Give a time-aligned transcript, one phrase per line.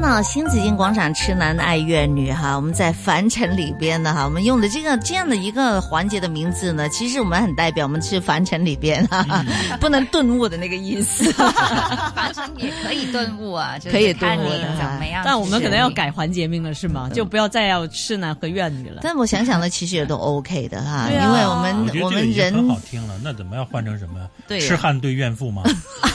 [0.00, 9.44] 那新紫金广场痴男爱怨女哈，我们在凡尘里边呢哈，我们用的这个这样的一个环节的名字呢，其实我们很代表我们是凡尘里边哈，
[9.80, 11.32] 不能顿悟的那个意思。
[12.14, 14.44] 凡尘也可以顿悟啊，可以顿悟，
[14.78, 15.22] 怎么样？
[15.26, 17.10] 但我们可能要改环节名了，是吗？
[17.12, 19.00] 就不要再要痴男和怨女了。
[19.02, 24.14] 但我想想呢，其实也都 OK 的哈，因为我们我们人很好听了，那怎么要换成什么
[24.46, 25.62] 对，痴汉对怨妇吗？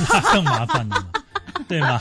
[0.10, 0.96] 那更麻烦呢。
[1.68, 2.00] 对吗？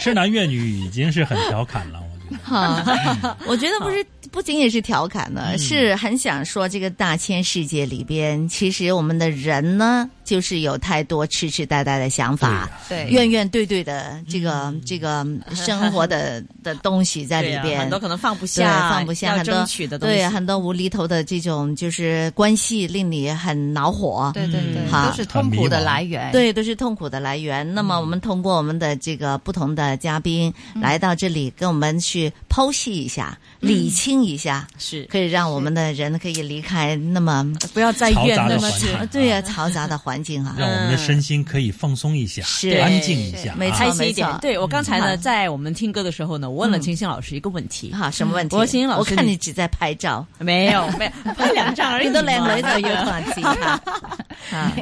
[0.00, 2.36] 痴男怨女已经是很调侃了，我觉
[2.84, 3.36] 得。
[3.46, 10.08] 我觉得不是，不仅仅是调侃呢，是很想说这个大千世界里边，其实我们的人呢。
[10.24, 19.66] 就是有太多痴痴呆呆的想法，对怨怨对对的这个这个生活的 的东西在里边，很多可能放不下，放不下很多
[19.98, 27.54] 对很多无厘头的这种就是关系令你很恼火，对对对，都是痛苦的来源，对都是痛苦的来源。
[27.74, 40.13] 那么我们通过我们的这个不同的嘉宾来到这里，跟我们去剖析一下，理清一下，是可以让我们的人可以离开那么不要再怨那么去，对呀，嘈杂的环。
[40.14, 44.28] 安静啊，让我们的身心可以放松一下，是安静一下，美心一点。
[44.40, 48.56] 对我刚才呢，在我们听歌的时候呢，我问了金星老师一个问题啊，什么问题？
[48.58, 53.42] 金星老师，我看你只在拍照，没有，没有拍 两张而已，都来了一有话题。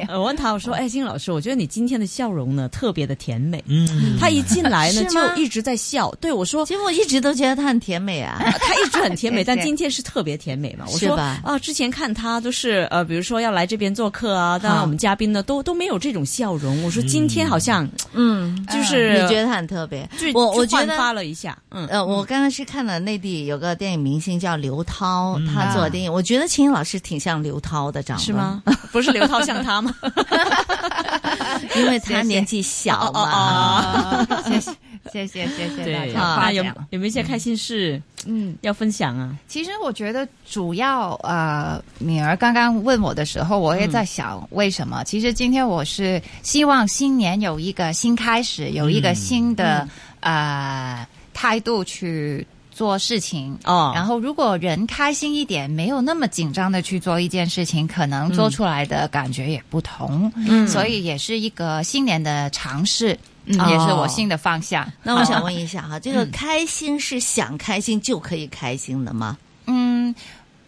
[0.09, 6.11] 我问他，我说：“哎，金老师，我觉得你今天的笑容呢，特别的甜美。”嗯，他一进来呢，就一直在笑。
[6.21, 16.81] 对我说：“其实我一直都觉得他很甜美啊， 他一直很甜美， 但今天是特别甜美嘛。”我说：“啊，之前看他都是呃，比如说要来这边做客啊，当然我们嘉宾。”都都没有这种笑容。
[16.83, 21.57] 我说今天好像，嗯，就是你觉得他很特别，我我觉得发了一下。
[21.69, 28.61] 嗯，呃，我刚刚是看了内地有个电影明星叫刘涛，他做的电影，我觉得秦英老师挺像刘涛的，长得是吗？
[28.91, 29.93] 不是刘涛像他吗？
[31.75, 34.25] 因为他年纪小嘛。
[34.45, 34.71] 谢谢。
[35.13, 38.01] 谢谢谢谢大家分有有没有一些开心事？
[38.25, 39.37] 嗯，要分享啊。
[39.47, 45.03] 其实我觉得主要呃，敏儿刚刚问我的时候，我也在想为什么。
[45.03, 49.87] 其实今天我是希望新年有一个新开始，有一个新的
[50.21, 53.55] 呃态度去做事情。
[53.65, 53.91] 哦。
[53.93, 60.31] 然后如果人开心一点，没有那么紧张的去做一件事情，可能做出来的感觉也不同。
[60.37, 60.67] 嗯。
[60.67, 63.15] 所以也是一个新年的尝试。
[63.45, 64.89] 嗯，也是我新的方向。
[65.01, 69.37] 那我想问一下哈，这个开心是想开心就可以开心的吗？
[69.65, 70.13] 嗯，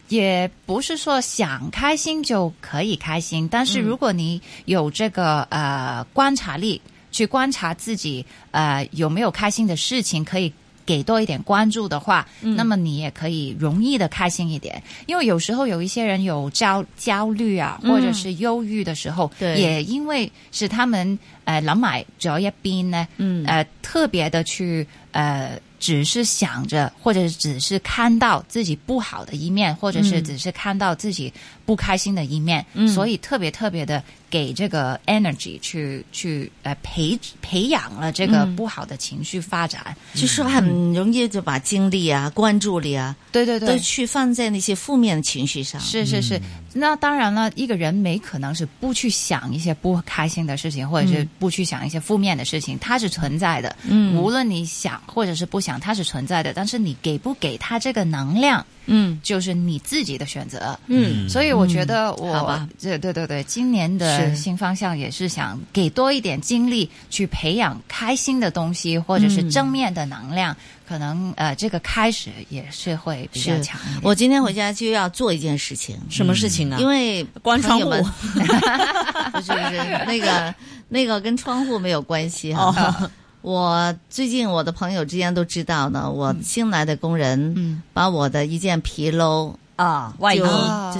[0.08, 10.52] 也不是说想开心就可以开心，但是如果你有这个呃观察力，去观察自己呃有没有开心的事情可以。
[10.86, 14.80] 给多一点关注的话，那么你也可以容易的开心一点。
[15.06, 31.30] 因为有时候有一些人有焦焦虑啊，或者是忧郁的时候，也因为是他们呃老买要一边呢，嗯、呃特别的去呃只是想着，或者只是看到自己不好的一面，或者是只是看到自己。
[31.66, 34.00] 不开心的一面，所以特别特别的
[34.30, 45.78] 给这个 energy 去去呃培培养了这个不好的情绪发展，就是很容易就把精力啊、关注力啊，对对对，都去放在那些负面的情绪上。
[45.80, 46.40] 是是是。
[46.72, 53.74] 那当然了，一个人没可能是不去想一些不开心的事情，或者是不去想一些负面的事情，它是存在的。
[53.82, 54.14] 嗯。
[54.16, 56.52] 无论你想或者是不想，它是存在的。
[56.54, 60.78] 但是你给不给他这个能量，嗯，就是你自己的选择。
[60.86, 61.28] 嗯。
[61.28, 61.55] 所以。
[61.58, 70.54] 我觉得我对对对对，今年的新方向也是想给多一点精力去培养开心的东西，或者是正面的能量。
[70.86, 73.80] 可能呃，这个开始也是会比较强。
[74.02, 76.76] 我今天回家就要做一件事情，什么事情呢？
[76.78, 79.76] 因为关窗户， 不是不是
[80.06, 80.54] 那个
[80.88, 83.10] 那个跟窗户没有关系哈。
[83.42, 89.52] 我最近我的朋友之间都知道呢，我新来的工人把我的一件皮褛。
[89.76, 90.46] 啊，外衣就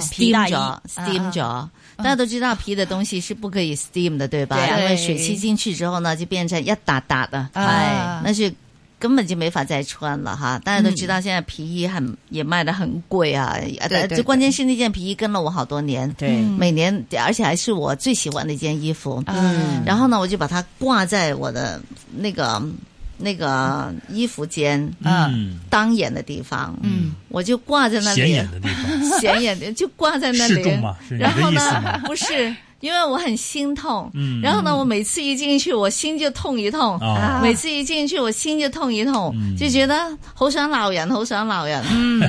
[0.01, 4.57] steam 着，steam 着，大家都知道皮的东西是不可以 steam 的，对吧？
[4.67, 8.53] 因为水汽进去之后呢，就变成一打打的，哎，那是
[8.99, 10.59] 根本就没法再穿了哈。
[10.63, 13.57] 大家都知道现在皮衣很也卖的很贵啊，
[13.89, 16.93] 对，就关键是那件皮衣跟了我好多年，对，每年
[17.25, 21.81] 而且还是我最喜欢的一件衣服，嗯，然后呢，我就把它挂在我的
[22.15, 22.61] 那个。
[23.17, 30.61] 那个衣服间嗯，当眼的地方，嗯，我就挂在那里显眼的地方， 显眼的就挂在那里。
[31.17, 31.99] 然后呢？
[32.05, 32.53] 不是。
[32.79, 39.95] 因为我很心痛，嗯，然后呢，我每次一进去，我心就痛一痛，啊，每次一进去，我心就痛一痛，就觉得
[40.35, 42.19] 好想老人，好想老人， 嗯。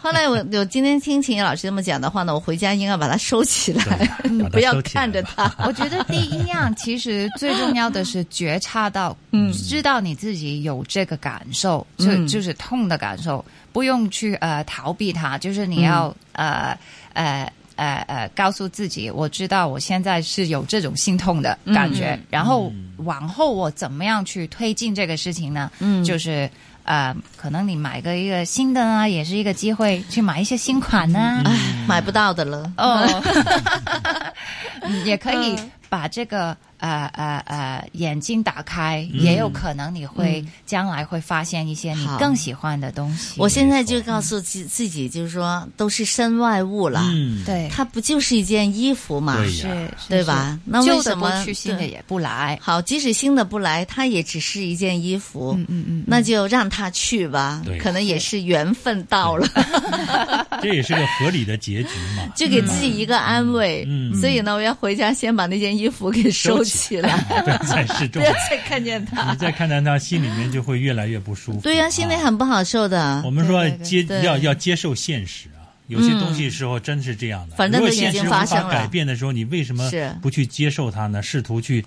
[0.00, 3.96] 后来我我今天听秦老师这么讲的话呢，我回家应该把它收起来，
[4.50, 5.52] 不要看着它。
[5.66, 16.78] 我觉得第一样其实最重要的是觉察到，嗯，知道你自己有这个感受，就就是痛的感受，不用去呃逃避它，就是你要呃
[17.12, 17.52] 呃。
[17.78, 25.70] 呃呃，告诉自己，我知道我现在是有这种心痛的感觉，然后往后我怎么样去推进这个事情呢？
[25.78, 26.50] 嗯，就是
[26.82, 31.40] 呃，可能你买个一个新的啊，也是一个机会去买一些新款呢，
[31.86, 33.06] 买不到的了哦，
[35.06, 35.54] 也可以
[35.88, 36.56] 把这个。
[36.78, 43.34] 呃呃呃，眼睛打开，也有可能你会将来会发现一些你更喜欢的东西。
[43.38, 47.02] 我现在就告诉自自己，就是说都是身外物了，
[47.44, 50.58] 对，它不就是一件衣服嘛，对对吧？
[50.64, 52.56] 那为什么去，新的也不来？
[52.62, 59.48] 好，即使新的不来，它也只是一件衣服，嗯嗯嗯，那就让它去吧，可能也是缘分到了，
[60.62, 63.84] 这也是个合理的结局嘛，就给自己一个安慰。
[64.20, 66.62] 所以呢，我要回家先把那件衣服给收。
[66.68, 68.22] 起来， 对，在示中。
[68.22, 69.30] 不要再看见他。
[69.32, 71.60] 你再看见他，心里面就会越来越不舒服。
[71.60, 73.22] 对呀，心里很不好受的。
[73.24, 77.56] 我们说接要要接受现实啊，有些东西时候真是这样的。
[77.56, 78.70] 反正都已经发生了。
[78.70, 81.22] 改变的时候，你为什么不去接受他呢？
[81.22, 81.84] 试图去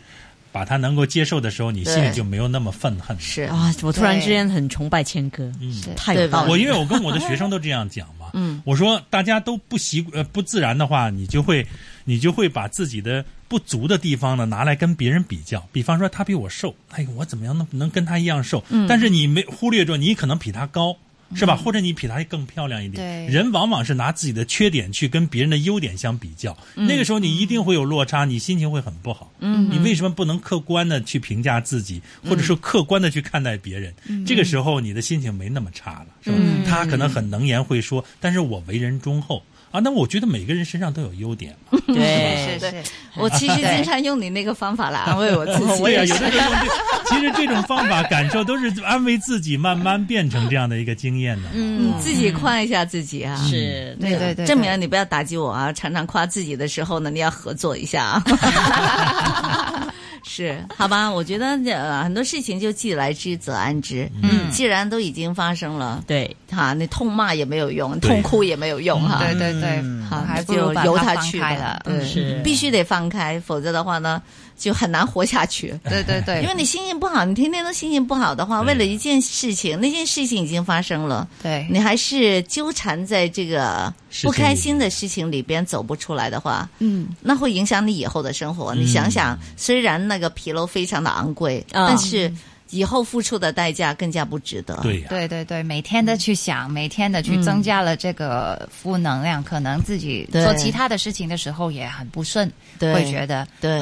[0.52, 3.16] 把他能够接受的时候，你心里就没有那么愤恨。
[3.20, 6.52] 是啊，我突然之间很崇拜谦哥，嗯，太有道理。
[6.52, 11.66] 我因为我跟我的学生都这样讲嘛， 嗯，我说大家都不习呃不自然的话，你就会
[12.04, 13.24] 你就会把自己的。
[13.52, 18.64] 不足的地方呢，拿来跟别人比较，比方说他比我瘦，哎，我怎么样能能跟他一样瘦？
[18.88, 20.96] 但是你没忽略着，你可能比他高，
[21.36, 21.54] 是吧？
[21.54, 23.28] 或者你比他更漂亮一点。
[23.30, 29.30] 人往往是拿自己的缺点去跟别人的优点相比较，那个时候你一定会有落差，你心情会很不好。
[29.40, 33.94] 你为什么不能客观的去评价自己，或者说客观的去看待别人？
[34.26, 36.38] 这个时候你的心情没那么差了，是吧？
[36.66, 39.44] 他可能很能言会说，但是我为人忠厚。
[39.72, 41.56] 啊，那我觉得每个人身上都有优点。
[41.88, 42.84] 对，是是，
[43.16, 45.82] 我其实经常用你那个方法来安慰我自己。
[45.82, 46.52] 我也有的时候
[47.08, 51.50] 其实这种方法感受都是安慰自己，慢慢变成这样的一个经验的。
[51.54, 55.72] 嗯，自己夸一下自己啊，是对对对，证明你不要打击我啊。
[55.72, 59.91] 常常夸自己的时候呢，你要合作一下啊。
[60.24, 61.58] 是，好吧，我觉得
[62.04, 64.10] 很多事情就既来之则安之。
[64.22, 70.54] 嗯，既然都已经发生了，对，哈，那痛骂也没有用，痛哭也没有用，哈，对对对，好，就
[70.86, 74.22] 由他去吧，对，必须得放开，否则的话呢？
[74.62, 83.92] 就很难活下去， 对对对，因为你心情不好，你天天都心情不好的话，为了一件事情，那件事情已经发生了，对，你还是纠缠在这个
[84.22, 88.76] 不开心的事情里边走不出来的话，嗯，那会影响你以后的生活。
[88.76, 92.32] 你想想，虽然那个疲劳非常的昂贵，但是
[92.70, 94.78] 以后付出的代价更加不值得。
[94.84, 102.48] 对，对对对，每天的去想，每天的去增加了这个负能量，可能自己做其他的事情的时候也很不顺，
[102.78, 103.82] 会觉得对。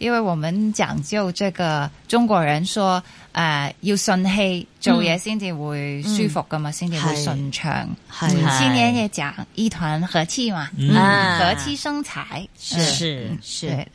[0.00, 3.02] 因为我们讲究这个中国人说，
[3.32, 7.86] 诶，要顺气做嘢先至会舒服噶嘛，先至会顺畅。
[8.18, 10.88] 新年也讲一团和气嘛，嗯、
[11.38, 13.86] 和气生财，是是是，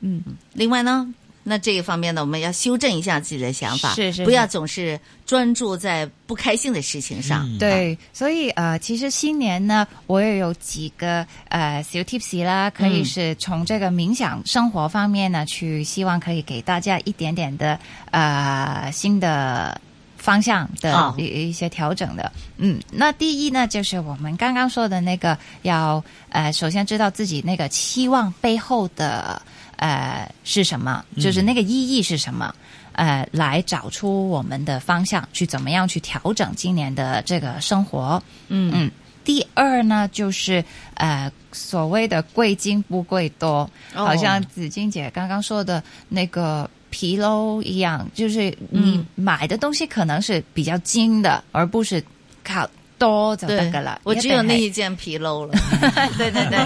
[0.00, 0.20] 嗯。
[0.52, 1.08] 另外呢？
[1.48, 7.46] 那这一方面呢，我们要修正一下自己的想法，是是，不要总是专注在不开心的事情上。
[7.56, 17.78] 对，所以呃，其实新年呢，我也有几个呃小 tips 啦，可以是从这个冥想生活方面呢去，希望可以给大家一点点的
[18.10, 19.80] 呃新的
[20.16, 22.32] 方向的一一些调整的。
[22.56, 29.40] 嗯，那第一呢，就是我们刚刚说的那个，要呃首先知道自己那个期望背后的。
[29.76, 31.04] 呃，是什么？
[31.20, 32.54] 就是那个意义是什么？
[32.92, 38.22] 呃，来找出我们的方向，去怎么样去调整今年的这个生活。
[38.48, 38.90] 嗯嗯。
[39.22, 40.64] 第二呢，就是
[40.94, 52.02] 呃，所谓的贵精不贵多，好像紫金姐刚刚说的那个皮喽一样，就是你买的东西可能是比较精的，而不是
[52.44, 52.66] 靠。
[52.98, 55.54] 多就得噶啦，我只有呢件皮漏咯。
[56.18, 56.58] 对对对，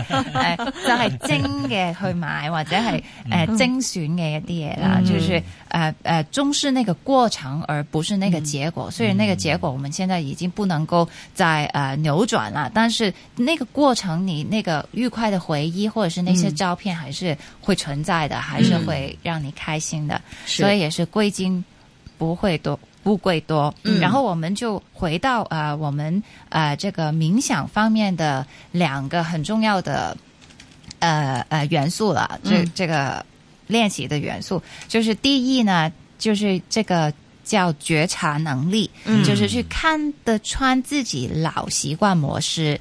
[0.58, 12.70] 就系精嘅去买或者系诶精选嘅一啲嘢啦，就是诶诶重视那个过程而不是那个结果，虽然那个结果我们现在已经不能够再诶扭转啦。
[12.72, 20.20] 但是那个过程你那个愉快的回忆或者是那些照片还是会存在的，还是会让你开心的。
[20.46, 21.62] 所以也是归经。
[22.16, 22.78] 不会多。
[23.02, 30.16] 不贵多，嗯，然后我们就回到啊，我们啊这个冥想方面的两个很重要的
[30.98, 33.24] 呃呃元素了，这这个
[33.66, 42.78] 练习的元素就是第一呢，就是这个叫觉察能力，嗯、就是去看得穿自己老习惯模式，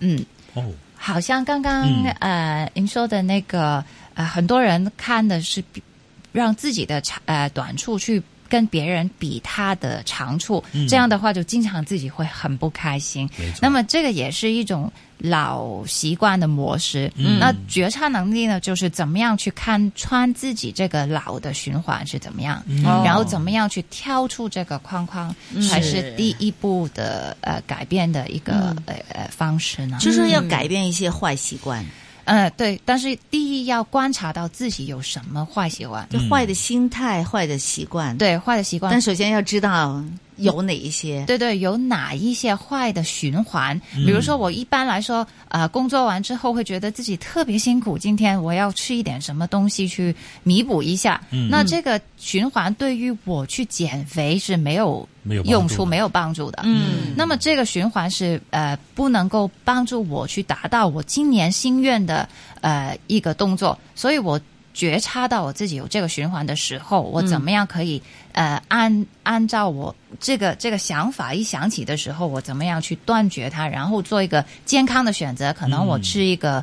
[0.00, 0.22] 嗯，
[0.54, 0.62] 哦，
[0.94, 1.88] 好像刚刚
[2.20, 3.82] 呃您说的那个
[4.14, 5.64] 呃很多人看的是
[6.30, 8.22] 让自己的长呃短处去。
[8.52, 13.26] 跟别人比他的长处，这样的话就经常自己会很不开心。
[13.62, 17.10] 那么这个也是一种老习惯的模式。
[17.16, 25.34] 那觉察能力呢，就是怎么样去看穿自己这个老的循环是怎么样，然后怎么样去跳出这个框框，
[25.70, 29.96] 才是第一步的呃改变的一个呃呃方式呢？
[29.98, 31.82] 就是要改变一些坏习惯。
[32.24, 32.80] 嗯，对。
[32.84, 38.90] 但是第一要观察到自己有什么坏习惯，就坏的心态、坏的习惯，对，坏的习惯。
[38.90, 40.02] 但首先要知道。
[40.36, 41.24] 有哪一些？
[41.26, 43.78] 对对，有哪一些坏的循环？
[43.94, 51.20] 比如说，我一般来说，呃，工作完之后会觉得自己特别辛苦，今天我要吃一点什么东西去弥补一下。
[51.50, 55.06] 那这个循环对于我去减肥是没有
[55.44, 56.60] 用处、没有帮助的。
[56.64, 57.14] 嗯。
[57.16, 62.26] 那么这个循环是呃不能够帮助我去达到我今年心愿的
[62.62, 64.40] 呃一个动作，所以我。
[64.72, 68.02] 觉察到我自己有这个循环的时候，我怎么样可以
[68.32, 75.52] 呃，按按照我这个这个想法一想起的时候，我怎么样去断绝它，然后做一个健康的选择？
[75.52, 76.62] 可能我吃一个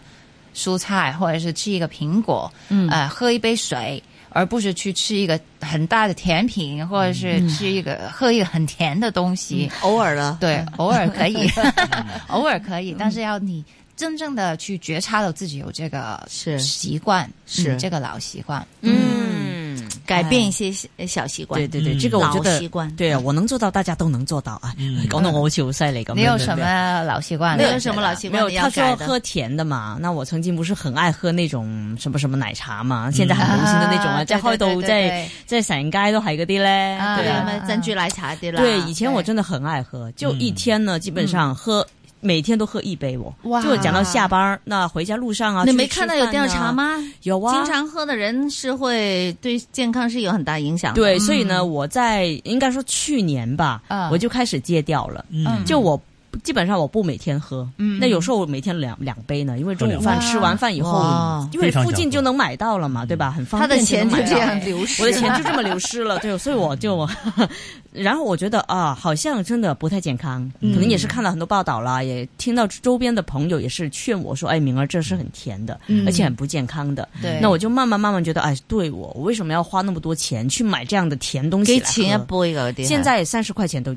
[0.55, 2.51] 蔬菜，或者是吃一个苹果，
[2.89, 11.47] 呃，喝一杯水，而不是去吃一个很大的甜品，或者是吃一个喝一个很甜的东西，偶尔了，对，偶尔可以，
[12.27, 13.63] 偶尔可以，但是要你。
[13.99, 20.71] 真正的去觉察到自己有这个是习惯，是这个老习惯，嗯，改变一些
[21.05, 24.73] 小习惯，对对对，这个我觉得习惯，对，啊，我能做到，大家都能做到啊。
[25.09, 29.97] 广东我就是那个，没有什么老习惯，没有什么老习惯，没有，他说喝甜的嘛。
[29.99, 38.61] 那我曾经不是很爱喝那种什么什么奶茶嘛，现在很流行的那种啊，在开到在在成街都系嗰啲咧，对啊，珍珠奶茶啲啦。
[38.61, 41.85] 对，以前我真的很爱喝，就一天呢，基本上喝。
[42.21, 43.61] 每天都喝一杯我哇！
[43.61, 46.95] 就讲到下班，那回家路上啊，你没看到有调查吗？
[47.23, 47.53] 有啊。
[47.53, 50.93] 经常喝的人是会对健康是有很大影响。
[50.93, 55.23] 对，所以呢，我在应该说去年吧，我就开始戒掉了。
[55.29, 55.99] 嗯，就我
[56.43, 57.67] 基本上我不每天喝。
[57.77, 57.97] 嗯。
[57.99, 63.31] 那有时候我每天两两杯呢，因为中午饭吃完饭以后，因为附近就能买到了嘛，对吧？
[63.31, 63.69] 很方便。
[63.69, 67.07] 他的钱就这样流失，我的钱就这么流失了，对，所以我就。
[67.91, 77.08] 然后我觉得啊，好像真的不太健康，可能也是看了很多报道啦，也听到周边的朋友也是劝我说，哎，敏儿这是很甜的，而且很不健康的。
[77.22, 81.79] 对，那我就慢慢慢慢觉得，哎，对我，我为什么要花那么多钱去买这样的甜东西？
[81.79, 83.91] 给钱一杯，现在三十块钱都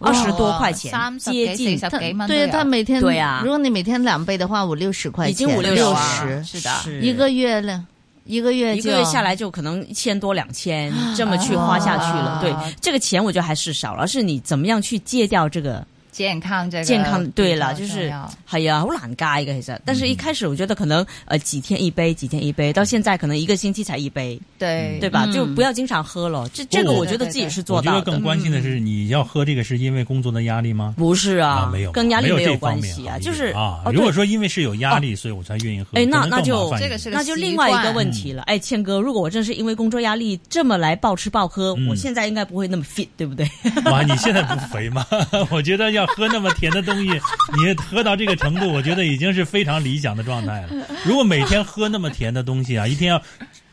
[0.00, 1.80] 二十多块钱，接近。
[2.28, 6.70] 对，他每天对啊，如果你每天两杯的话，五六十块钱，已经五六十，是的，
[7.00, 7.86] 一个月呢。
[8.30, 15.84] 一个月一个月下来就可能一千多两千 这么去花下去了，对这个钱我觉得还是少，而是你怎么样去戒掉这个。
[16.10, 18.12] 健康这个健康对了，就是
[18.50, 25.26] 哎呀，好懒咖一个其实，但是一开始我觉得可能呃几天一杯，几天一杯，到现在可能一个星期才一杯，对对吧？
[25.32, 26.48] 就不要经常喝了。
[26.52, 27.98] 这这个我觉得自己是做到的。
[27.98, 30.94] 我觉得更关心的是，你要喝这个是因为工作的压力吗？
[30.96, 35.98] 不是啊，没有跟压力没有关系啊，就是啊，如果说因为是有压力，所以我才愿意喝。
[35.98, 38.42] 哎，那那就这个是那就另外一个问题了。
[38.42, 43.48] 哎，倩哥，如果我真是因为工作压力这么来暴吃暴喝，我现在应该不会那么 fit，对不对？
[43.90, 45.06] 哇，你现在不肥吗？
[45.50, 45.99] 我觉得要。
[46.06, 47.08] 喝那么甜的东西，
[47.54, 50.70] 你喝到这个程度，我觉得已经是非常理想的状态了。
[51.04, 53.20] 如果每天喝那么甜的东西啊，一天要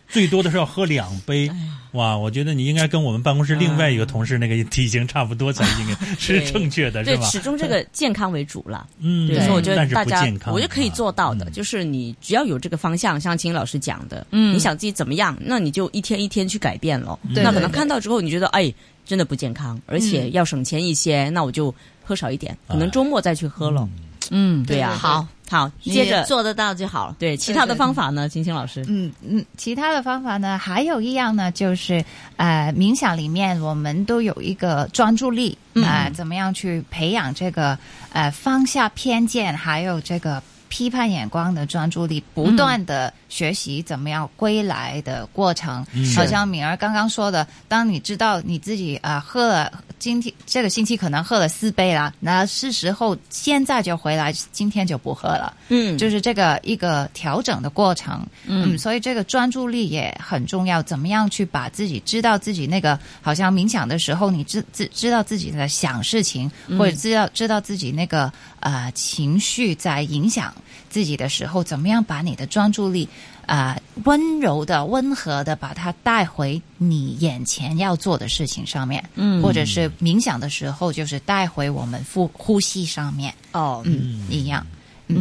[0.07, 1.49] 最多的是要喝两杯，
[1.91, 2.15] 哇！
[2.17, 7.25] 我觉得你应该跟我们办公室另外一个同事那个体型差不多才应该 是正确的，是吧？
[7.25, 8.87] 始终这个健康为主了。
[8.99, 17.17] 嗯，所以说我觉得大家我就可以做到的，就是你只要有这个方向，像金老师讲的，嗯，你想自己怎么样，那你就一天一天去改变了。
[17.35, 18.73] 那可能看到之后，你觉得哎，
[19.05, 21.73] 真的不健康，而且要省钱一些，那我就。
[22.07, 23.87] 喝少一点，可能周末再去喝了。
[24.31, 27.15] 嗯，对呀，好好，接着做得到就好了。
[27.19, 28.83] 对，其他的方法呢，金青老师。
[28.87, 32.03] 嗯嗯，其他的方法呢，还有一样呢，就是
[32.37, 37.77] 呃，冥想里面我们都有一个专注力啊，怎么样去培养这个
[38.13, 43.13] 呃放下偏见，还有这个批判眼光的专注力，不断的。
[43.29, 45.85] 学习怎么样归来的过程？
[46.15, 55.53] 好像敏儿刚刚说的，当你知道你自己啊，喝了今天这个星期可能喝了四杯了，那是时候现在就回来，今天就不喝了。
[55.69, 58.25] 嗯，就是这个一个调整的过程。
[58.45, 60.81] 嗯，所以这个专注力也很重要。
[60.83, 68.31] 怎么样去把自己知道自己那个好像冥想的时候，你知知知道自己在想事情，或者知道知道自己那个
[68.61, 70.53] 呃情绪在影响。
[70.97, 73.07] 自己的时候，怎么样把你的专注力
[73.45, 84.65] 啊温柔的、温和的把它带回你眼前要做的事情上面，嗯，或者是冥想的时候，就是带回我们呼呼吸上面，哦，嗯，一样，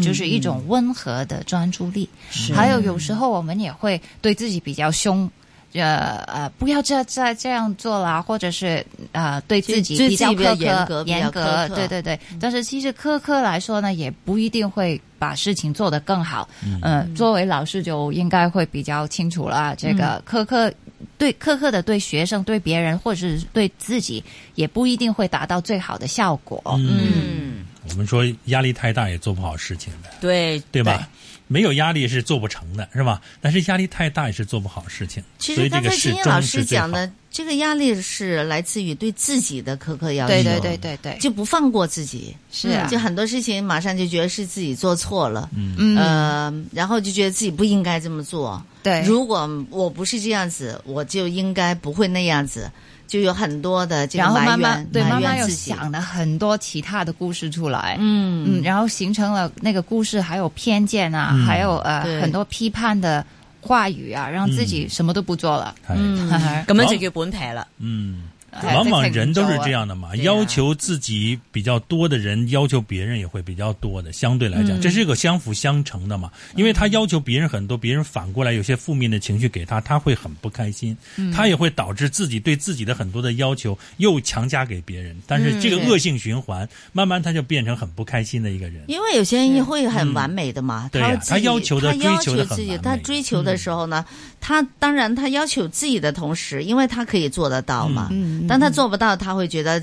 [0.02, 2.08] 就是一种温和的专注力。
[2.54, 5.30] 还有有时候我们也会对自己比较凶。
[5.82, 12.18] 呃呃，不要这这这样做啦，或者是呃，对自己比较严格，严格，对对对。
[12.40, 16.48] 但是其实苛刻来说呢，也不一定会把事情做得更好。
[16.82, 19.74] 嗯，作为老师就应该会比较清楚了。
[19.76, 20.72] 这个苛刻，
[21.18, 24.22] 对苛刻的对学生、对别人或者是对自己，
[24.54, 26.62] 也不一定会达到最好的效果。
[26.78, 31.06] 嗯，我们说压力太大也做不好事情的，对对吧？
[31.48, 33.20] 没有压力是做不成的，是吧？
[33.40, 35.22] 但是压力太大也是做不好事情。
[35.38, 48.60] 其实刚才金英老师讲的，这个压力是来自于对自己的苛刻要求，对对对对对，就不放过自己，是啊，就很多事情马上就觉得是自己做错了，嗯嗯，然后就觉得自己不应该这么做。
[48.82, 52.68] 对，如果我不是这样子，我就应该不会那样子。
[53.06, 63.24] 就有很多的，然后慢慢对，慢慢又想了很多其他的故事出来，嗯嗯，然后形成了那个故事，还有偏见啊，还有呃很多批判的
[63.60, 66.28] 话语啊，让自己什么都不做了，嗯，
[66.66, 68.22] 咁样就叫本撇了，嗯。
[68.64, 74.12] 往往人都是这样的嘛，要求自己比较多的人，要求别人也会比较多的。
[74.12, 76.30] 相对来讲，这是一个相辅相成的嘛。
[76.54, 80.96] 因为他要求别人很多，别人反过来有些负面的情绪给他，他会很不开心。
[81.34, 85.14] 他也会导致自己对自己的很多的要求又强加给别人。
[85.26, 88.84] 但是这个恶性循环，慢慢他就变成很不开心的一个人。
[88.88, 94.04] 因为有些人会很完美的嘛，他他要求的追求的自己，他追求的时候呢，
[94.40, 98.10] 他当然他要求自己的同时，因为他可以做得到嘛。
[98.46, 99.82] 当他做不到，他会觉得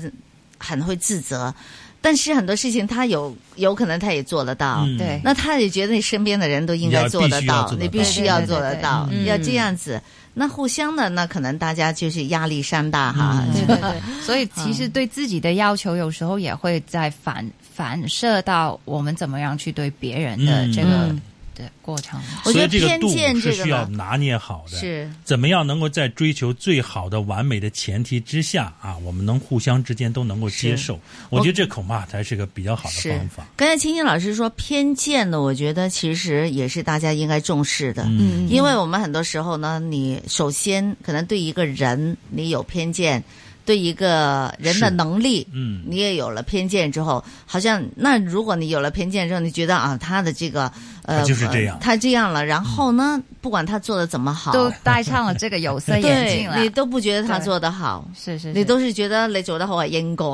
[0.58, 1.54] 很会自责。
[2.00, 4.84] 但是很多事情，他有有可能他也做得到。
[4.98, 10.00] 对，那他也觉得身边的人都应该做得到，你必须要做得到，要这样子。
[10.34, 13.42] 那互相的，那可能大家就是压力山大哈。
[14.20, 21.14] 所以其实对自己的要求，有时候也会在反反射到我们怎么样去对别人的这个。
[21.54, 22.20] 对，过程。
[22.44, 23.08] 我觉得这个度
[23.40, 30.98] 是需要拿捏好的，是怎么样能够在追求最好的、完美的前提之下啊，我们能互相之间都能够接受。
[31.30, 33.46] 我觉得这恐怕才是个比较好的方法。
[33.56, 43.22] 刚才青青老师说偏见呢，我觉得其实也是大家应该重视的，嗯，因为我们很多时候呢，你首先可能对一个人你有偏见。
[43.64, 50.70] 对一个人的能力，嗯，你也有了偏见之后，好像那如果你有了偏见之后，你觉得啊，他的这个
[51.04, 60.14] 呃，他就是这样，他这样了，然后呢，不管他做的怎么好，都戴上了这个有色眼镜了，你都不觉得他做的好，是是，你都是觉得你做的好应该。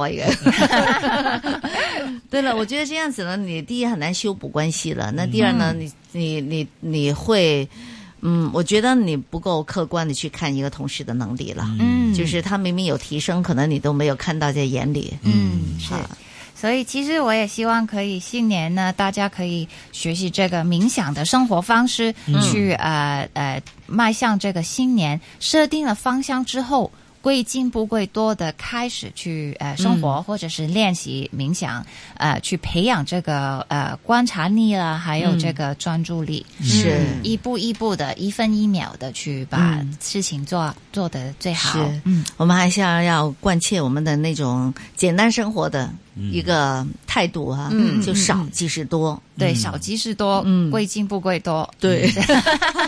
[2.31, 7.66] 对了，我觉得这样子呢，你第一很难修补关系了，那第二呢，你你你你会。
[8.22, 11.64] 嗯，我觉得你不够客观的去看一个同事的能力了。
[11.78, 15.12] 嗯，就是他明明有提升，可能你都没有看到在眼里。
[15.22, 15.92] 嗯，是。
[16.54, 26.90] 所以其实我也希望可以新年呢，大家可以学习这个冥想的生活方式，去呃呃迈向这个新年，设定了方向之后。
[27.22, 31.85] 贵进步贵多的，开始去呃生活，或者是练习冥想，
[32.16, 41.78] 呃，去培养这个呃观察力啊，还有这个专注力，是一步一步的，一分一秒的去把事情做做的最好。
[42.04, 45.90] 嗯，我们还是要要贯彻我们的那种简单生活的。
[46.30, 47.70] 一个态度啊，
[48.04, 49.20] 就少即是多。
[49.38, 50.42] 对，少即是多。
[50.44, 51.68] 嗯，贵精不贵多。
[51.80, 52.11] 对，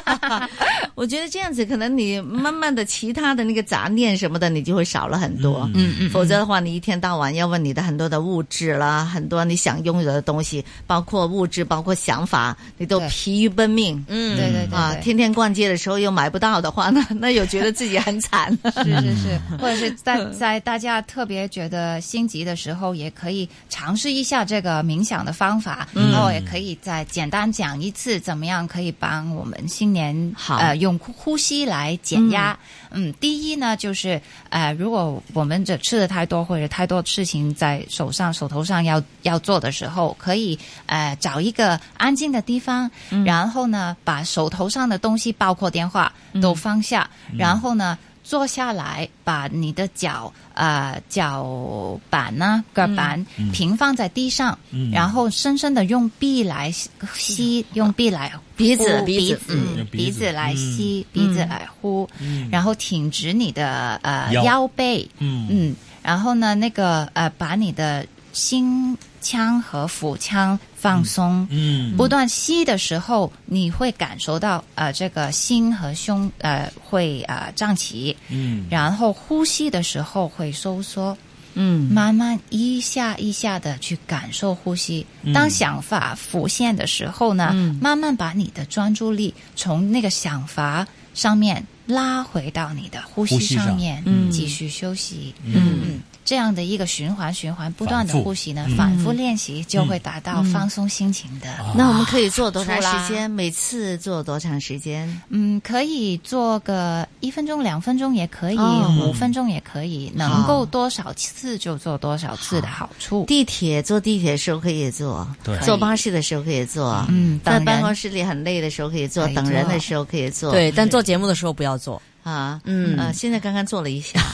[0.94, 5.60] 我觉得这样子，可能你慢慢的，其他的那个杂念什么的，你就会少了很多。
[5.72, 6.10] 嗯嗯。
[6.10, 14.04] 否则的话，你一天到晚要问你的很多的物质啦，很多你想拥有的东西，包括物质，包括想法，你都疲于奔命。
[14.08, 14.76] 嗯，对对对。
[14.78, 18.52] 啊，天天逛街的时候又买不到的话呢， 那有觉得自己很惨。
[18.74, 23.10] 是是是，或者是在在大家特别觉得心急的时候也。
[23.22, 32.58] 可以尝试一下这个冥想的方法，然后也可以再简单讲一次怎么样可以帮我们新年好呃用呼吸来减压。
[32.90, 42.90] 嗯，第一呢就是呃如果我们这吃的太多或者太多事情在手上手头上要要做的时候，可以呃找一个安静的地方，
[43.24, 47.08] 然后呢把手头上的东西包括电话都放下，
[47.38, 47.96] 然后呢。
[48.22, 54.56] 坐下来，把你的脚啊脚板呢、脚板平放在地上，
[54.92, 56.72] 然后深深的用鼻来
[57.14, 62.08] 吸，用鼻来鼻子鼻子鼻子来吸，鼻子来呼，
[62.50, 70.58] 然后挺直你的呃腰背，嗯，然后呢，那个呃，把你的心腔和腹腔。
[70.82, 81.16] 放松，嗯，不断吸的时候，你会感受到呃，这个心和胸呃会呃胀起，嗯，然后呼吸的时候会收缩，
[81.54, 85.06] 嗯，慢慢一下一下的去感受呼吸。
[85.32, 96.00] 当想法浮现的时候呢，慢慢把你的专注力从那个想法上面拉回到你的呼吸上面，嗯，继续休息，嗯。
[96.24, 101.48] 这样的一个循环，循环不断的呼吸呢，反复练习就会达到放松心情的。
[101.76, 103.30] 那我们可以做多长时间？
[103.30, 105.20] 每次做多长时间？
[105.30, 108.58] 嗯，可以做个一分钟、两分钟也可以，
[109.02, 113.24] 五分钟也可以，能够多少次就做多少次的好处。
[113.26, 115.26] 地铁坐地铁的时候可以做，
[115.64, 122.60] 坐巴士的时候可以做，嗯，在办公室里很累的时候可以做，等人的时候可以做，对，但做节目的时候不要做啊。
[122.64, 124.20] 嗯，现在刚刚做了一下。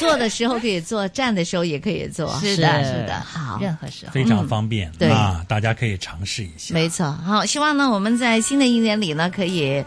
[0.00, 6.72] 坐的时候可以坐，站的时候也可以坐，是的，是的，好，任何时候非常方便啊，大家可以尝试一下。
[6.72, 9.84] 没错，好，希望呢，我们在新的一年里呢，可以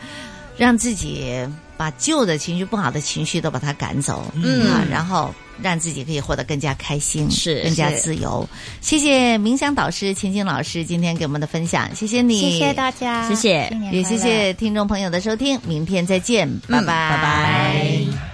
[0.55, 1.35] 让自己
[1.77, 8.47] 把旧的情绪、不好的情绪都把它赶走，嗯啊，然后让自己可以活得更加开心，是更加自由。
[8.81, 18.32] 谢谢冥想导师秦晶老师今天给我们的分享，谢谢你，谢谢大家，谢谢也谢谢听众朋友的收听，明天再见，拜拜，拜拜。